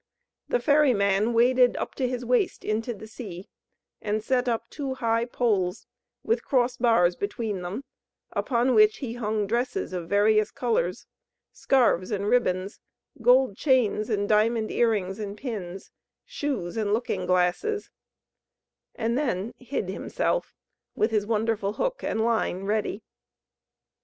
[0.49, 3.49] The ferry man waded up to his waist into the sea,
[4.01, 5.85] and set up two high poles,
[6.23, 7.83] with cross bars between them,
[8.31, 11.05] upon which he hung dresses of various colours,
[11.51, 12.79] scarves, and ribbons,
[13.21, 15.91] gold chains, and diamond earrings and pins,
[16.25, 17.91] shoes, and looking glasses,
[18.95, 20.55] and then hid himself,
[20.95, 23.03] with his wonderful hook and line ready.